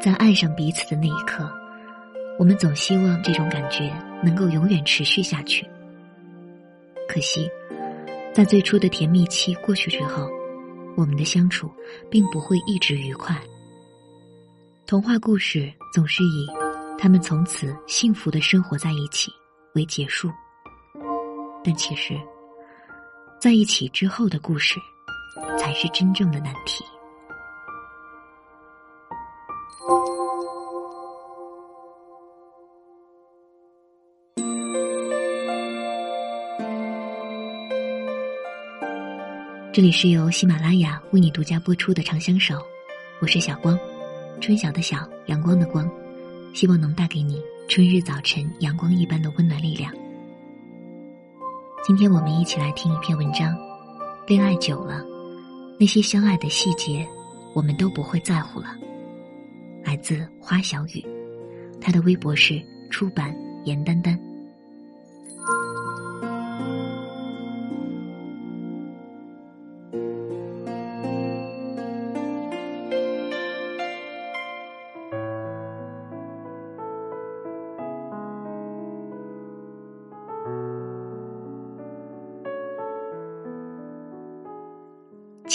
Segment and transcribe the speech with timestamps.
[0.00, 1.50] 在爱上彼此的那一刻，
[2.38, 3.92] 我们总希望这种感觉
[4.22, 5.66] 能够永远持续下去。
[7.08, 7.50] 可惜，
[8.32, 10.30] 在最初的甜蜜期过去之后，
[10.98, 11.70] 我们的相处
[12.10, 13.40] 并不会一直愉快。
[14.84, 16.48] 童话故事总是以
[16.98, 19.30] 他们从此幸福的生活在一起
[19.76, 20.28] 为结束，
[21.62, 22.20] 但其实，
[23.40, 24.74] 在一起之后的故事，
[25.56, 26.84] 才是真正的难题。
[39.78, 42.56] 这里是由喜马拉雅为你独家播出的《长相守》，
[43.20, 43.78] 我是小光，
[44.40, 45.88] 春晓的晓，阳光的光，
[46.52, 49.94] 希望能带给你春日早晨阳光一般的温暖力量。
[51.84, 53.56] 今天我们一起来听一篇文章，
[54.26, 55.00] 恋爱久了，
[55.78, 57.08] 那些相爱的细节，
[57.54, 58.76] 我们都不会在乎了。
[59.84, 61.06] 来自花小雨，
[61.80, 63.32] 他的微博是出版
[63.64, 64.18] 严丹丹。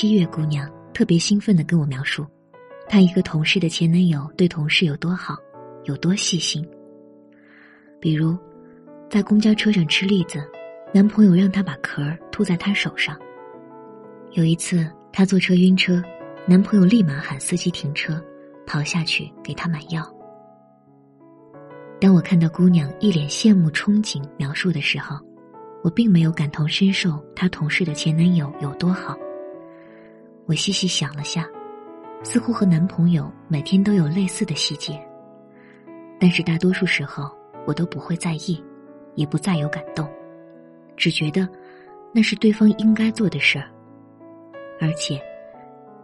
[0.00, 2.26] 七月姑娘特别兴奋的跟我描述，
[2.88, 5.36] 她一个同事的前男友对同事有多好，
[5.84, 6.66] 有多细心。
[8.00, 8.34] 比如，
[9.10, 10.42] 在公交车上吃栗子，
[10.94, 13.14] 男朋友让她把壳吐在他手上。
[14.32, 16.02] 有一次，她坐车晕车，
[16.46, 18.18] 男朋友立马喊司机停车，
[18.66, 20.02] 跑下去给她买药。
[22.00, 25.18] 当我看到姑娘一脸羡慕憧憬描述的时候，
[25.84, 29.14] 我并没有感同身受她同事的前男友有多好。
[30.50, 31.48] 我细细想了下，
[32.24, 35.00] 似乎和男朋友每天都有类似的细节，
[36.18, 37.30] 但是大多数时候
[37.68, 38.60] 我都不会在意，
[39.14, 40.12] 也不再有感动，
[40.96, 41.48] 只觉得
[42.12, 43.70] 那是对方应该做的事儿。
[44.80, 45.22] 而且，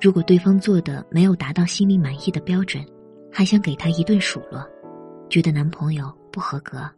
[0.00, 2.86] 如果对方做的没有达到心里满意的标准，
[3.32, 4.64] 还想给他一顿数落，
[5.28, 6.88] 觉得男朋友不合格。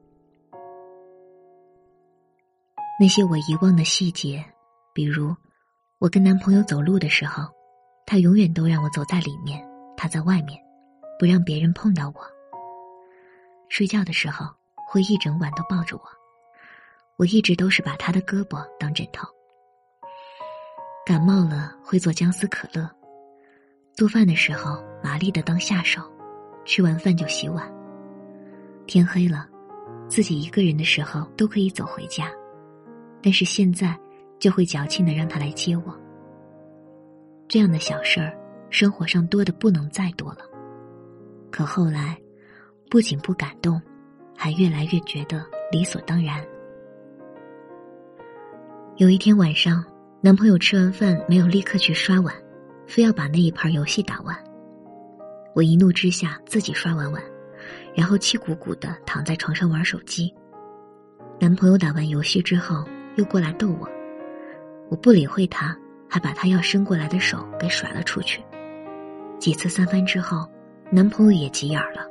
[3.00, 4.44] 那些我遗忘的细节，
[4.92, 5.34] 比如。
[6.00, 7.42] 我跟男朋友走路的时候，
[8.06, 9.60] 他永远都让我走在里面，
[9.96, 10.56] 他在外面，
[11.18, 12.20] 不让别人碰到我。
[13.68, 14.46] 睡觉的时候
[14.86, 16.02] 会一整晚都抱着我，
[17.16, 19.26] 我一直都是把他的胳膊当枕头。
[21.04, 22.88] 感冒了会做姜丝可乐，
[23.92, 26.00] 做饭的时候麻利的当下手，
[26.64, 27.68] 吃完饭就洗碗。
[28.86, 29.48] 天黑了，
[30.08, 32.30] 自己一个人的时候都可以走回家，
[33.20, 33.98] 但是现在。
[34.38, 35.98] 就会矫情的让他来接我。
[37.46, 38.36] 这样的小事儿，
[38.70, 40.40] 生活上多的不能再多了。
[41.50, 42.18] 可后来，
[42.90, 43.80] 不仅不感动，
[44.36, 46.44] 还越来越觉得理所当然。
[48.96, 49.84] 有一天晚上，
[50.20, 52.34] 男朋友吃完饭没有立刻去刷碗，
[52.86, 54.36] 非要把那一盘游戏打完。
[55.54, 57.22] 我一怒之下自己刷完碗，
[57.94, 60.32] 然后气鼓鼓的躺在床上玩手机。
[61.40, 62.84] 男朋友打完游戏之后，
[63.16, 63.88] 又过来逗我。
[64.90, 65.76] 我不理会他，
[66.08, 68.42] 还把他要伸过来的手给甩了出去。
[69.38, 70.48] 几次三番之后，
[70.90, 72.06] 男朋友也急眼了。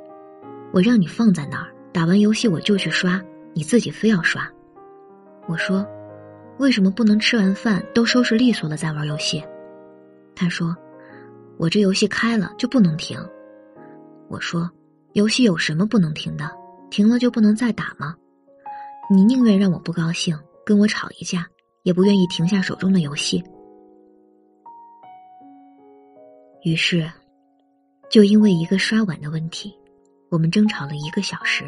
[0.72, 3.20] 我让你放在那儿，打完游戏我就去刷，
[3.54, 4.48] 你自己非要刷。
[5.46, 5.86] 我说，
[6.58, 9.42] 为什么不能吃完饭都收拾利索了再玩游戏？
[10.34, 10.76] 他说，
[11.56, 13.18] 我这游戏开了就不能停。
[14.28, 14.70] 我说，
[15.14, 16.48] 游戏有什么不能停的？
[16.90, 18.14] 停了就不能再打吗？
[19.10, 21.46] 你宁愿让我不高兴，跟我吵一架。
[21.88, 23.42] 也不愿意停下手中的游戏，
[26.60, 27.10] 于是，
[28.10, 29.74] 就因为一个刷碗的问题，
[30.28, 31.64] 我们争吵了一个小时，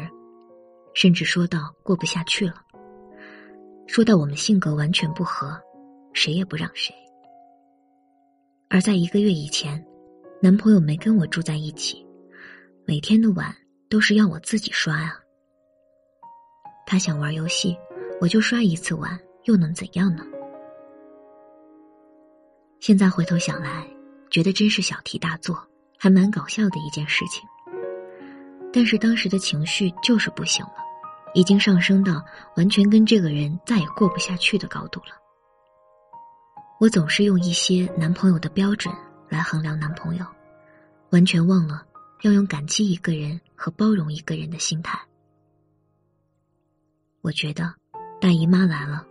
[0.93, 2.53] 甚至说到过不下去了，
[3.87, 5.59] 说到我们性格完全不合，
[6.13, 6.93] 谁也不让谁。
[8.69, 9.83] 而在一个月以前，
[10.39, 12.05] 男朋友没跟我住在一起，
[12.85, 13.51] 每天的碗
[13.89, 15.15] 都是要我自己刷啊。
[16.85, 17.75] 他想玩游戏，
[18.21, 19.19] 我就刷一次碗。
[19.45, 20.23] 又能怎样呢？
[22.79, 23.87] 现在回头想来，
[24.29, 25.67] 觉得真是小题大做，
[25.97, 27.47] 还蛮搞笑的一件事情。
[28.73, 30.75] 但是当时的情绪就是不行了，
[31.33, 32.23] 已经上升到
[32.55, 35.15] 完全跟这个人再也过不下去的高度了。
[36.79, 38.91] 我总是用一些男朋友的标准
[39.29, 40.25] 来衡量男朋友，
[41.11, 41.85] 完全忘了
[42.21, 44.99] 要用感激一个人和包容一个人的心态。
[47.21, 47.71] 我觉得
[48.19, 49.05] 大姨妈来了，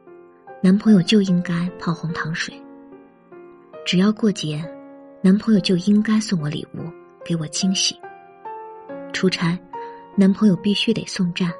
[0.62, 2.54] 男朋友就应该泡红糖水；
[3.86, 4.62] 只要过节，
[5.22, 6.84] 男朋友就应该送我礼物，
[7.24, 7.98] 给我惊喜。
[9.10, 9.58] 出差，
[10.14, 11.50] 男朋友必须得送站，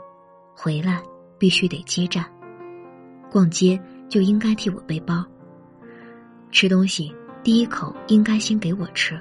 [0.54, 1.02] 回来
[1.38, 2.24] 必须得接站。
[3.30, 5.24] 逛街就应该替我背包。
[6.50, 7.10] 吃东西
[7.42, 9.18] 第一口应该先给我吃，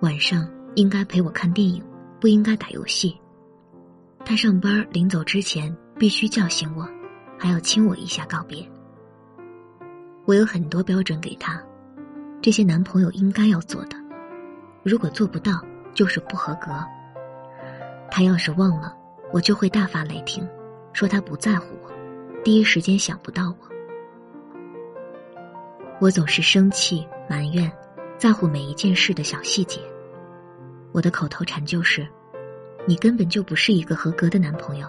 [0.00, 1.82] 晚上应该陪我看电影，
[2.20, 3.16] 不应该打游戏。
[4.22, 6.86] 他上班临走之前必须叫醒我，
[7.38, 8.66] 还要亲我一下告别。
[10.24, 11.62] 我有很多标准给他，
[12.42, 13.96] 这些男朋友应该要做的，
[14.82, 15.60] 如果做不到
[15.94, 16.72] 就是不合格。
[18.10, 18.94] 他要是忘了，
[19.32, 20.48] 我就会大发雷霆，
[20.92, 21.90] 说他不在乎我，
[22.42, 23.56] 第一时间想不到我。
[26.00, 27.70] 我总是生气、埋怨，
[28.18, 29.80] 在乎每一件事的小细节。
[30.92, 32.06] 我的口头禅就是
[32.86, 34.88] ：“你根本就不是一个合格的男朋友。”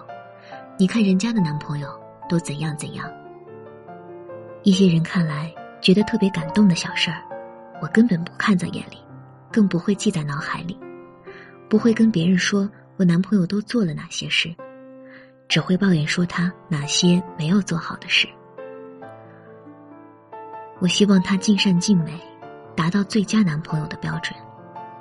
[0.78, 1.88] 你看人家的男朋友
[2.28, 3.10] 都怎样怎样。
[4.62, 7.22] 一些人看来觉得特别感动的小事儿，
[7.80, 8.98] 我根本不看在眼里，
[9.52, 10.78] 更不会记在脑海里，
[11.68, 14.54] 不会跟别人说我男朋友都做了哪些事，
[15.48, 18.28] 只会抱怨说他哪些没有做好的事。
[20.80, 22.20] 我希望他尽善尽美，
[22.76, 24.38] 达到最佳男朋友的标准，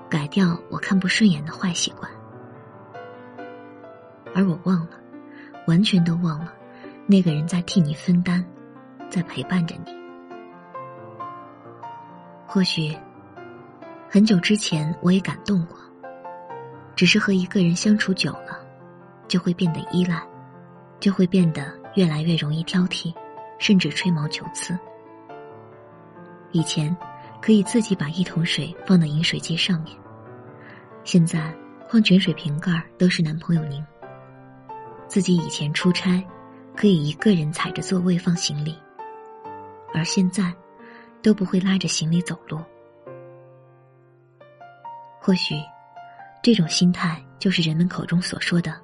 [0.10, 2.10] 改掉我看不顺眼的坏习惯。
[4.34, 4.92] 而我忘了，
[5.68, 6.54] 完全都忘了，
[7.10, 8.44] 那个人在替你分担，
[9.10, 9.98] 在陪伴着你。
[12.46, 12.96] 或许
[14.10, 15.78] 很久之前我也感动过，
[16.98, 18.60] 只是和一个人相处久了，
[19.28, 20.22] 就会变得依赖，
[21.00, 23.14] 就会变得越来越容易挑剔，
[23.58, 24.78] 甚至吹毛求疵。
[26.52, 26.96] 以前，
[27.42, 29.96] 可以自己把一桶水放到饮水机上面。
[31.06, 31.54] 现在，
[31.90, 33.82] 矿泉水瓶盖都是男朋友拧。
[35.08, 36.22] 自己以前出差，
[36.78, 38.78] 可以一个人踩着座位放行李，
[39.96, 40.54] 而现在，
[41.24, 42.62] 都不会拉着行李走路。
[45.20, 45.56] 或许，
[46.44, 48.80] 这种心态就是人们口中所说的：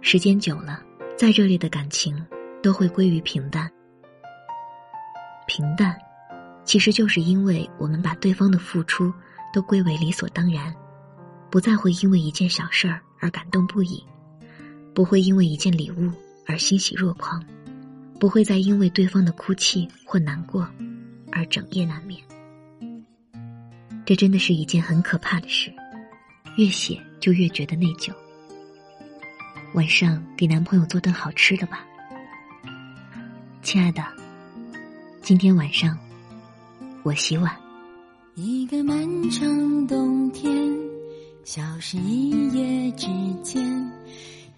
[0.00, 0.82] 时间久了，
[1.16, 2.20] 再热烈的感情，
[2.60, 3.70] 都会归于平淡。
[5.46, 5.96] 平淡。
[6.64, 9.14] 其实就是因为我们把对方的付出
[9.54, 10.74] 都归为理所当然，
[11.48, 14.04] 不再会因为一件小事儿而感动不已，
[14.92, 16.10] 不会因为一件礼物
[16.46, 17.44] 而欣喜若狂，
[18.18, 20.68] 不会再因为对方的哭泣或难过
[21.32, 22.20] 而整夜难眠。
[24.04, 25.72] 这真的是一件很可怕的事，
[26.56, 28.12] 越写就越觉得内疚。
[29.74, 31.84] 晚上给男朋友做顿好吃的吧，
[33.62, 34.02] 亲爱的，
[35.22, 35.98] 今天晚上。
[37.02, 37.54] 我洗碗。
[38.34, 38.96] 一个漫
[39.30, 40.52] 长冬天，
[41.44, 43.06] 消失一夜之
[43.42, 43.64] 间，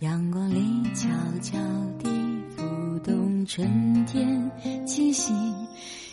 [0.01, 1.09] 阳光里悄
[1.43, 1.59] 悄
[1.99, 2.09] 地
[2.57, 2.63] 浮
[3.01, 4.51] 动春天
[4.87, 5.33] 气息。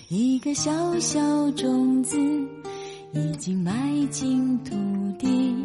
[0.08, 2.18] 一个小小种子
[3.14, 3.72] 已经埋
[4.10, 4.74] 进土
[5.20, 5.56] 地，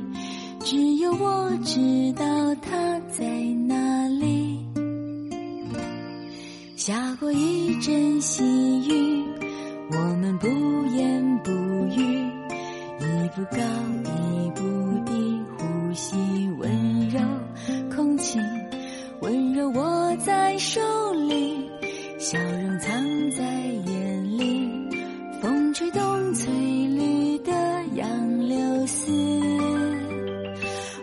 [0.61, 3.25] 只有我知道它在
[3.67, 4.67] 哪里。
[6.77, 8.45] 下过一阵细
[8.87, 9.25] 雨。
[9.93, 10.47] 我们不
[10.95, 12.29] 言不语，
[13.01, 13.59] 一步高
[14.05, 14.20] 一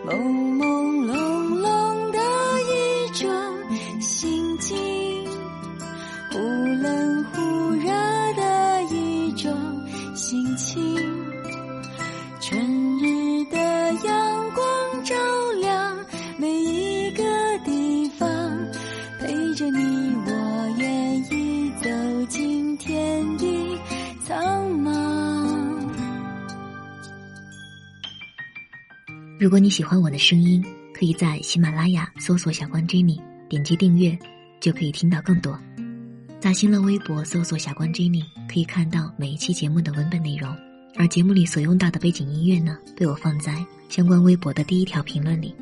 [0.10, 0.47] Oh.
[29.40, 34.18] 如果你喜欢我的声音，可以在喜马拉雅搜索“小关 Jenny”，点击订阅，
[34.60, 35.56] 就可以听到更多。
[36.40, 40.58] 在新浪微博搜索“小光 Jenny”，可以看到每一期节目的文本内容，
[40.96, 45.54] 而节目里所用到的背景音乐呢，被我放在相关微博的第一条评论里。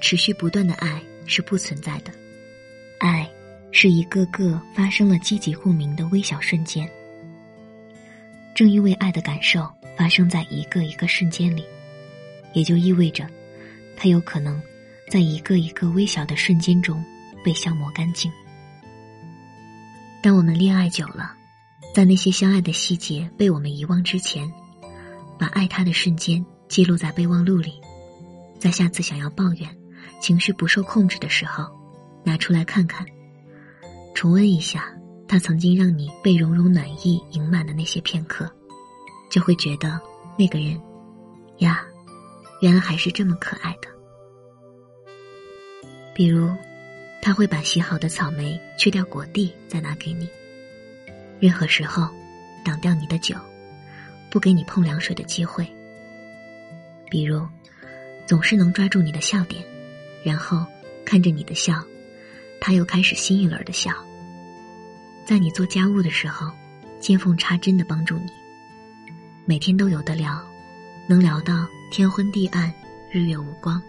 [0.00, 2.12] 持续不断的爱是不存在的，
[3.00, 3.28] 爱
[3.72, 6.88] 是一个个发生了积极共鸣的微小瞬间。
[8.60, 11.64] 正因为爱的感受发生在一个一个瞬间里，
[12.52, 13.26] 也就意味着，
[13.96, 14.60] 它有可能。
[15.10, 17.02] 在一个一个微小的瞬间中，
[17.42, 18.30] 被消磨干净。
[20.22, 21.32] 当我们恋爱久了，
[21.94, 24.46] 在那些相爱的细节被我们遗忘之前，
[25.38, 27.80] 把爱他的瞬间记录在备忘录里，
[28.58, 29.74] 在下次想要抱怨、
[30.20, 31.64] 情绪不受控制的时候，
[32.22, 33.06] 拿出来看看，
[34.14, 34.84] 重温一下
[35.30, 38.50] 他曾经让你被融融暖意盈满的那些片刻，
[39.30, 39.96] 就会觉得
[40.36, 40.76] 那个人，
[41.58, 41.86] 呀，
[42.60, 43.88] 原来还是这么可爱的。
[46.12, 46.52] 比如，
[47.22, 50.28] 他会把洗好的草莓去掉果蒂再拿给你。
[51.38, 52.08] 任何时候，
[52.64, 53.36] 挡掉你的酒，
[54.32, 55.64] 不给你碰凉水的机会。
[57.08, 57.46] 比如，
[58.26, 59.62] 总是能抓住你的笑点，
[60.24, 60.66] 然后
[61.04, 61.80] 看着你的笑，
[62.60, 63.92] 他又开始新一轮的笑。
[65.24, 66.50] 在你做家务的时候，
[66.98, 68.30] 见缝插针的帮助你。
[69.44, 70.40] 每天都有的聊，
[71.08, 72.72] 能聊到天昏地暗、
[73.10, 73.82] 日月无光。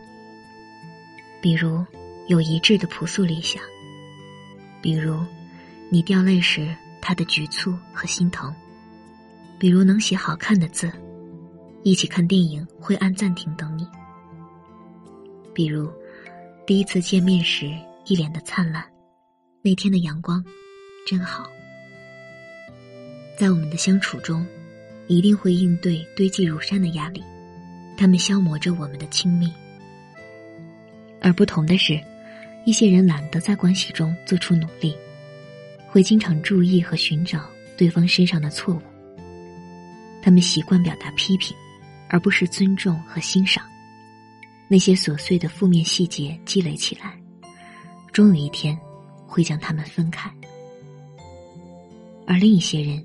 [1.41, 1.85] 比如。
[2.27, 3.61] 有一致的朴素理想，
[4.79, 5.19] 比如
[5.89, 8.53] 你掉泪时他的局促和心疼；
[9.59, 10.89] 比如能写好看的字，
[11.83, 13.83] 一起看电影会按暂停等你；
[15.53, 15.91] 比如
[16.65, 17.69] 第一次见面时
[18.05, 18.85] 一脸的灿烂，
[19.61, 20.41] 那天的阳光
[21.05, 21.51] 真好。
[23.37, 24.45] 在我们的相处中，
[25.07, 27.23] 一定会应对堆积如山的压力，
[27.97, 29.51] 他们消磨着我们的亲密，
[31.19, 31.99] 而不同的是。
[32.63, 34.95] 一些人懒得在关系中做出努力，
[35.87, 38.81] 会经常注意和寻找对方身上的错误。
[40.21, 41.57] 他们习惯表达批评，
[42.07, 43.65] 而不是尊重和欣赏。
[44.67, 47.19] 那些琐碎的负面细节积累起来，
[48.11, 48.77] 终有一天
[49.25, 50.31] 会将他们分开。
[52.27, 53.03] 而另一些人，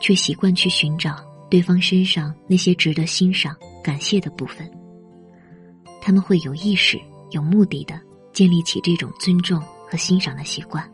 [0.00, 1.16] 却习惯去寻找
[1.50, 4.70] 对方身上那些值得欣赏、感谢的部分。
[6.00, 8.00] 他们会有意识、有目的的。
[8.34, 10.90] 建立起这种尊重和欣赏的习惯，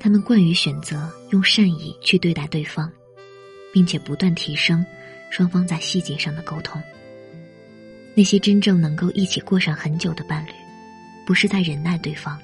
[0.00, 2.90] 他们惯于选择用善意去对待对方，
[3.72, 4.84] 并且不断提升
[5.30, 6.82] 双方在细节上的沟通。
[8.16, 10.50] 那些真正能够一起过上很久的伴侣，
[11.24, 12.36] 不是在忍耐对方，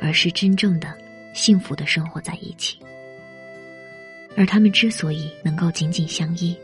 [0.00, 0.92] 而是真正的
[1.32, 2.76] 幸福的生活在一起。
[4.36, 6.56] 而他们之所以能够紧紧相依，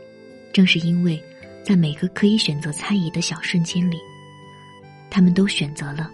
[0.53, 1.21] 正是因为
[1.63, 3.97] 在每个可以选择猜疑的小瞬间里，
[5.09, 6.09] 他们都选择了。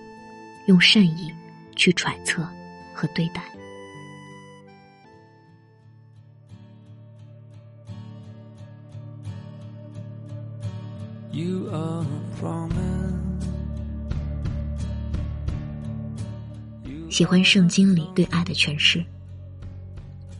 [0.67, 1.33] 用善意
[1.77, 2.45] 去揣测
[2.93, 3.41] 和对待。
[17.09, 19.01] 喜欢圣经里对爱的诠释：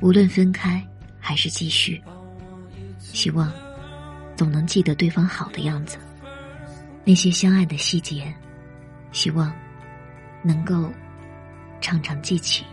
[0.00, 0.84] 无论分开
[1.18, 2.02] 还是继续，
[2.98, 3.52] 希望
[4.36, 5.98] 总能记得对方好的样子。
[7.04, 8.32] 那些相爱的细节，
[9.12, 9.52] 希望
[10.42, 10.92] 能够
[11.80, 12.64] 常常记起。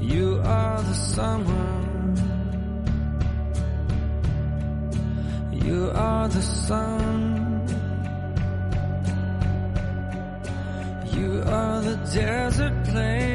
[0.00, 1.68] You are the summer.
[5.52, 7.68] You are the sun.
[11.12, 13.27] You are the desert plain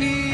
[0.00, 0.29] peace.